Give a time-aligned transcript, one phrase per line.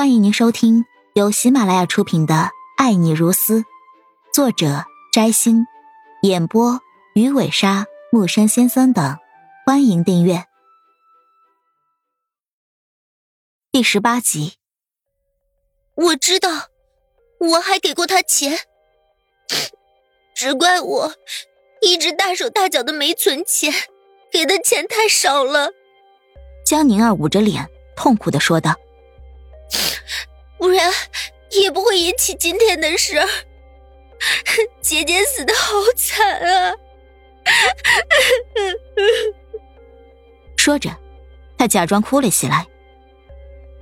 [0.00, 2.34] 欢迎您收听由喜马拉雅出品的
[2.78, 3.58] 《爱你如斯》，
[4.32, 5.66] 作者摘星，
[6.22, 6.80] 演播
[7.14, 9.18] 鱼尾鲨、木山先生等。
[9.66, 10.46] 欢迎订阅
[13.70, 14.54] 第十八集。
[15.94, 16.48] 我知道，
[17.38, 18.58] 我还给过他钱，
[20.34, 21.14] 只怪我
[21.82, 23.70] 一直大手大脚的没存钱，
[24.32, 25.68] 给的钱太少了。
[26.64, 28.74] 江宁儿捂着脸，痛苦的说道。
[30.60, 30.92] 不然
[31.50, 33.16] 也不会引起今天的事。
[34.82, 36.74] 姐姐死的好惨啊！
[40.56, 40.94] 说着，
[41.56, 42.66] 他假装哭了起来。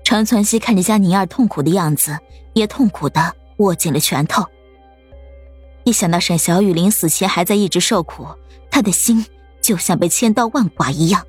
[0.05, 2.17] 陈存希看着江宁儿痛苦的样子，
[2.55, 4.47] 也痛苦的握紧了拳头。
[5.83, 8.29] 一想到沈小雨临死前还在一直受苦，
[8.71, 9.27] 他的心
[9.61, 11.27] 就像被千刀万剐一样。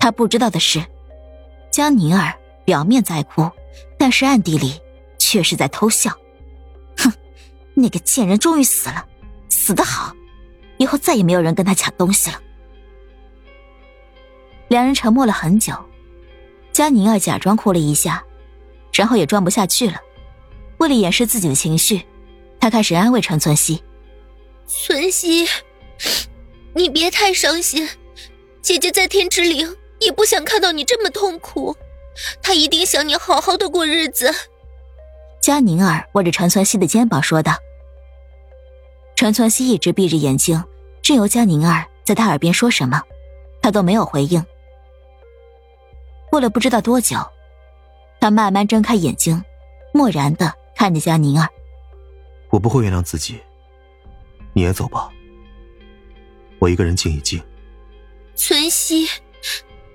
[0.00, 0.84] 他不知道的是，
[1.70, 2.34] 江宁儿
[2.64, 3.48] 表面在哭。
[4.04, 4.78] 但是暗地里
[5.18, 6.10] 却是在偷笑，
[6.98, 7.10] 哼，
[7.72, 9.06] 那个贱人终于死了，
[9.48, 10.14] 死得好，
[10.76, 12.38] 以后再也没有人跟他抢东西了。
[14.68, 15.72] 两人沉默了很久，
[16.70, 18.22] 江宁儿假装哭了一下，
[18.92, 19.98] 然后也装不下去了。
[20.76, 22.02] 为了掩饰自己的情绪，
[22.60, 23.82] 他开始安慰陈存希
[24.68, 25.48] ：“存希，
[26.74, 27.88] 你别太伤心，
[28.60, 31.74] 姐姐在天之灵也不想看到你这么痛苦。”
[32.42, 34.32] 他一定想你好好的过日子。
[35.40, 37.54] 佳宁儿握着陈存希的肩膀说道。
[39.16, 40.62] 陈存希一直闭着眼睛，
[41.02, 43.02] 任由佳宁儿在他耳边说什么，
[43.62, 44.44] 他都没有回应。
[46.30, 47.16] 过了不知道多久，
[48.20, 49.42] 他慢慢睁开眼睛，
[49.92, 51.48] 漠然的看着佳宁儿。
[52.50, 53.40] 我不会原谅自己，
[54.52, 55.08] 你也走吧，
[56.58, 57.40] 我一个人静一静。
[58.34, 59.08] 存希，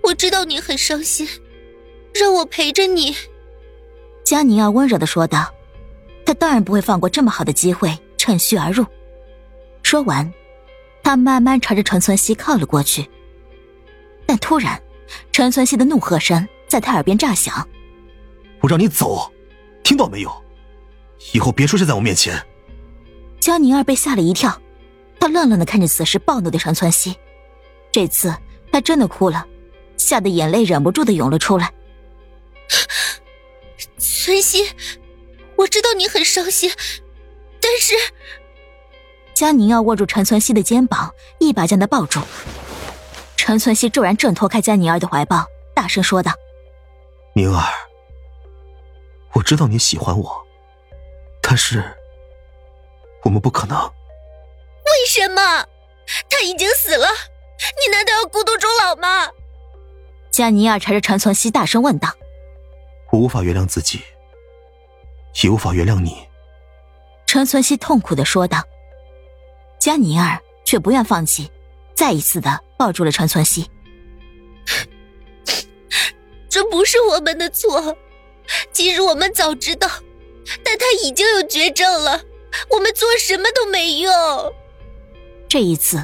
[0.04, 1.28] 我知道你很伤心。
[2.13, 3.15] 让我陪着你，
[4.23, 5.53] 江宁儿温柔的说道
[6.25, 8.85] ：“他当然不会放过这么好的机会，趁虚而入。”
[9.83, 10.31] 说完，
[11.03, 13.09] 他慢慢朝着陈存希靠了过去。
[14.25, 14.81] 但突然，
[15.31, 17.67] 陈存希的怒喝声在他耳边炸响
[18.61, 19.31] ：“我让你走，
[19.83, 20.31] 听到没有？
[21.33, 22.39] 以后别出现在我面前。”
[23.39, 24.61] 江宁儿被吓了一跳，
[25.19, 27.15] 她愣愣的看着此时暴怒的陈存希，
[27.92, 28.36] 这次
[28.71, 29.48] 她真的哭了，
[29.98, 31.73] 吓得眼泪忍不住的涌了出来。
[34.21, 34.67] 存心，
[35.55, 36.69] 我知道你很伤心，
[37.61, 37.95] 但是，
[39.33, 42.19] 江宁要握住陈存希的肩膀，一把将他抱住。
[43.37, 46.33] 陈存希骤然挣脱开江宁儿的怀抱，大声说道
[47.33, 47.63] ：“宁儿，
[49.33, 50.45] 我知道你喜欢我，
[51.41, 51.81] 但是，
[53.23, 53.77] 我们不可能。
[53.80, 55.65] 为什么？
[56.30, 59.30] 他已经死了，你难道要孤独终老吗？”
[60.30, 62.13] 江宁儿朝着陈存希大声问道。
[63.11, 64.02] 我无法原谅自己，
[65.43, 66.17] 也无法原谅你。”
[67.25, 68.64] 陈存希痛苦的说道。
[69.80, 71.49] 佳妮儿却不愿放弃，
[71.95, 73.69] 再一次的抱住了陈存希。
[76.49, 77.95] 这不是我们的错，
[78.73, 79.87] 即使我们早知道，
[80.64, 82.21] 但他已经有绝症了，
[82.69, 84.11] 我们做什么都没用。
[85.48, 86.03] 这一次，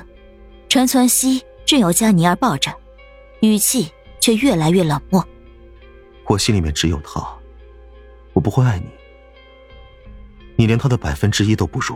[0.69, 2.73] 陈存希任由佳妮儿抱着，
[3.41, 5.27] 语气却越来越冷漠。
[6.27, 7.21] 我心里面只有他，
[8.33, 8.87] 我不会爱你，
[10.55, 11.95] 你连他的百分之一都不如。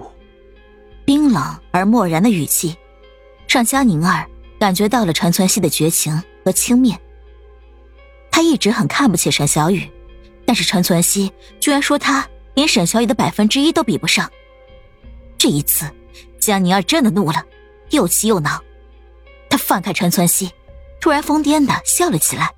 [1.04, 2.78] 冰冷而漠然的语气，
[3.48, 4.30] 让江宁儿
[4.60, 6.96] 感觉到了陈存希的绝情和轻蔑。
[8.30, 9.90] 他一直很看不起沈小雨，
[10.46, 14.32] 但是陈存希居然说他连沈小雨的百分之一都比不上。
[15.38, 15.90] 这一次，
[16.40, 17.44] 江宁儿真的怒了，
[17.90, 18.64] 又气又恼。
[19.50, 20.52] 他放开陈存希，
[21.02, 22.54] 突然疯癫的笑了起来。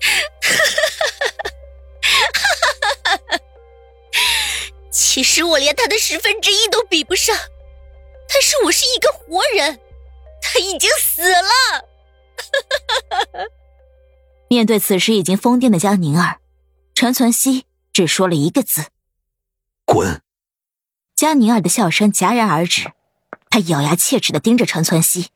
[4.90, 7.36] 其实我连他的十分之一都比不上，
[8.28, 9.78] 但是我是一个活人，
[10.40, 11.88] 他已经死了。
[14.48, 16.40] 面对此时已经疯癫的江宁儿，
[16.94, 18.86] 陈存希只说了一个字
[19.84, 20.22] ：“滚。”
[21.14, 22.92] 江宁儿的笑声戛然而止，
[23.50, 25.28] 他咬牙切齿的盯着陈存希，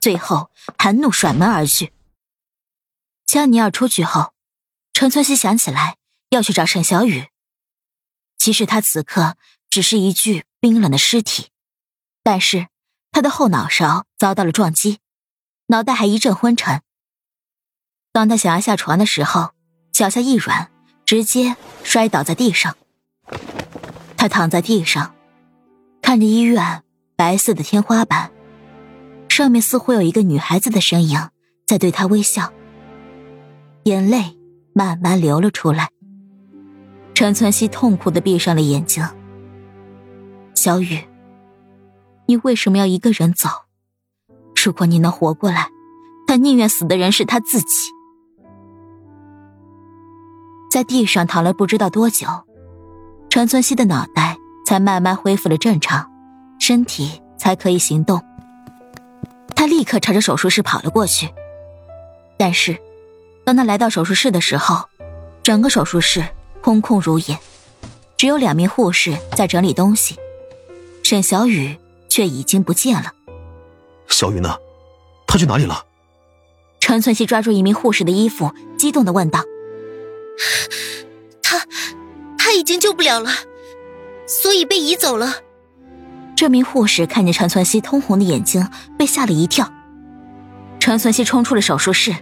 [0.00, 1.92] 最后含怒甩门而去。
[3.32, 4.34] 江尼尔出去后，
[4.92, 5.96] 陈存希想起来
[6.28, 7.28] 要去找沈小雨。
[8.36, 9.38] 其实他此刻
[9.70, 11.48] 只是一具冰冷的尸体，
[12.22, 12.66] 但是
[13.10, 14.98] 他的后脑勺遭到了撞击，
[15.68, 16.82] 脑袋还一阵昏沉。
[18.12, 19.54] 当他想要下床的时候，
[19.92, 20.70] 脚下一软，
[21.06, 22.76] 直接摔倒在地上。
[24.18, 25.14] 他躺在地上，
[26.02, 26.84] 看着医院
[27.16, 28.30] 白色的天花板，
[29.30, 31.30] 上面似乎有一个女孩子的身影
[31.66, 32.52] 在对他微笑，
[33.84, 34.38] 眼泪
[34.72, 35.88] 慢慢流了出来。
[37.14, 39.04] 陈存希痛苦的闭上了眼睛。
[40.54, 40.98] 小雨，
[42.26, 43.48] 你为什么要一个人走？
[44.64, 45.68] 如果你能活过来，
[46.26, 47.66] 他宁愿死的人是他自己。
[50.70, 52.26] 在地上躺了不知道多久，
[53.28, 56.08] 陈存希的脑袋才慢慢恢复了正常，
[56.60, 58.22] 身体才可以行动。
[59.56, 61.28] 他立刻朝着手术室跑了过去，
[62.38, 62.76] 但是，
[63.44, 64.88] 当他来到手术室的时候，
[65.42, 66.24] 整个手术室
[66.60, 67.38] 空空如也，
[68.16, 70.16] 只有两名护士在整理东西，
[71.02, 71.76] 沈小雨
[72.08, 73.12] 却已经不见了。
[74.08, 74.56] 小雨呢？
[75.26, 75.84] 她去哪里了？
[76.78, 79.40] 陈存希抓住一名护士的衣服，激动的问道
[81.42, 81.66] ：“他，
[82.36, 83.30] 他已经救不了了，
[84.26, 85.36] 所以被移走了。”
[86.36, 88.68] 这名护士看见陈存希通红的眼睛，
[88.98, 89.72] 被吓了一跳。
[90.80, 92.14] 陈存希冲出了手术室，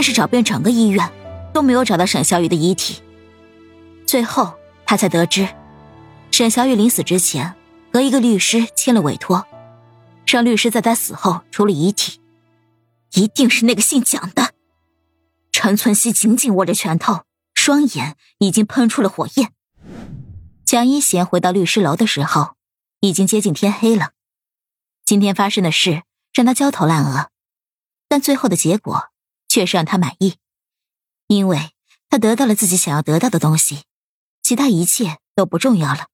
[0.00, 1.12] 但是找遍整个医院，
[1.52, 3.02] 都没有找到沈小雨的遗体。
[4.06, 4.54] 最后，
[4.86, 5.46] 他才得知，
[6.30, 7.54] 沈小雨临死之前
[7.92, 9.46] 和一个律师签了委托。
[10.26, 12.18] 让律师在他死后处理遗体，
[13.12, 14.54] 一定是那个姓蒋的。
[15.52, 19.52] 陈存希紧紧握着拳头，双眼已经喷出了火焰。
[20.64, 22.54] 蒋一贤回到律师楼的时候，
[23.00, 24.12] 已经接近天黑了。
[25.04, 27.28] 今天发生的事让他焦头烂额，
[28.08, 29.10] 但最后的结果
[29.50, 30.36] 却是让他满意，
[31.26, 31.72] 因为
[32.08, 33.82] 他得到了自己想要得到的东西，
[34.42, 36.06] 其他一切都不重要了。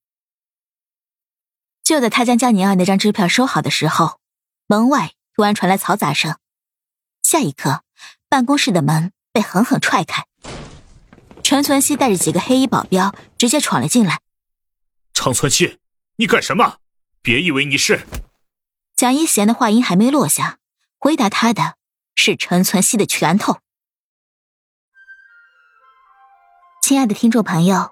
[1.82, 4.18] 就在他将佳宁儿那张支票收好的时候，
[4.66, 6.38] 门外突然传来嘈杂声。
[7.22, 7.84] 下一刻，
[8.30, 10.26] 办公室的门被狠狠踹开，
[11.42, 14.20] 陈存希带着几个黑衣保镖直接闯了进来。
[15.12, 15.78] 常存希，
[16.16, 16.78] 你干什么？
[17.20, 18.06] 别以为你是……
[18.96, 20.58] 蒋一贤的话音还没落下，
[20.98, 21.76] 回答他的
[22.16, 23.58] 是陈存希的拳头。
[26.82, 27.90] 亲爱的听众朋友，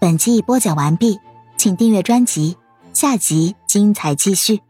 [0.00, 1.18] 本集已播讲完毕，
[1.56, 2.58] 请订阅专辑。
[2.92, 4.60] 下集精彩继续。